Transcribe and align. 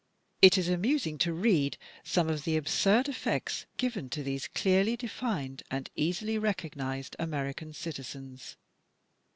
It 0.41 0.57
is 0.57 0.67
amusing 0.67 1.19
to 1.19 1.31
read 1.31 1.77
some 2.03 2.27
of 2.27 2.43
the 2.43 2.57
absurd 2.57 3.07
effects 3.07 3.67
given 3.77 4.09
to 4.09 4.23
these 4.23 4.47
clearly 4.47 4.97
defined 4.97 5.61
and 5.69 5.91
easily 5.95 6.39
recognized 6.39 7.15
American 7.19 7.71
citizens. 7.71 8.57